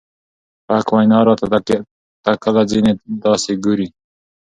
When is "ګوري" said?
3.63-3.87